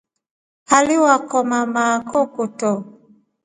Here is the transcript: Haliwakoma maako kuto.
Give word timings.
Haliwakoma 0.69 1.59
maako 1.73 2.19
kuto. 2.35 2.71